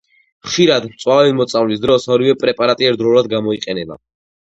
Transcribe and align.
ხშირად, 0.45 0.87
მწვავე 0.93 1.35
მოწამვლის 1.41 1.85
დროს, 1.85 2.09
ორივე 2.17 2.37
პრეპარატი 2.47 2.91
ერთდროულად 2.93 3.33
გამოიყენება. 3.39 4.05